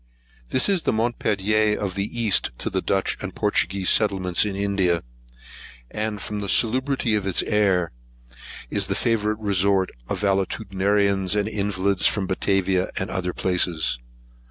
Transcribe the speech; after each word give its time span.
THIS 0.49 0.67
is 0.67 0.81
the 0.81 0.93
Montpelier 0.93 1.77
of 1.77 1.93
the 1.93 2.07
East 2.19 2.49
to 2.57 2.71
the 2.71 2.81
Dutch 2.81 3.17
and 3.21 3.35
Portuguese 3.35 3.91
settlements 3.91 4.45
in 4.45 4.55
India; 4.55 5.03
and, 5.91 6.19
from 6.19 6.39
the 6.39 6.49
salubrity 6.49 7.13
of 7.13 7.27
its 7.27 7.43
air, 7.43 7.91
is 8.71 8.87
the 8.87 8.95
favourite 8.95 9.37
resort 9.37 9.91
of 10.09 10.19
valetudinarians 10.21 11.35
and 11.35 11.47
invalids 11.47 12.07
from 12.07 12.25
Batavia 12.25 12.89
and 12.97 13.11
other 13.11 13.31
places. 13.31 13.99